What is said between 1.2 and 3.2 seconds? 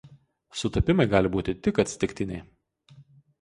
būti tik atsitiktiniai